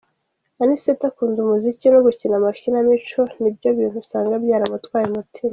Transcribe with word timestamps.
Anicet 0.61 0.99
akunda 1.09 1.37
umuziki 1.41 1.85
no 1.93 1.99
gukina 2.05 2.35
amakinamico, 2.41 3.21
nibyo 3.41 3.69
bintu 3.77 3.97
usanga 4.03 4.33
byaramutwaye 4.43 5.05
umutima. 5.09 5.49